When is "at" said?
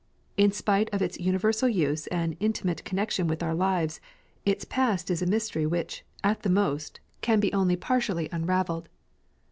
6.23-6.41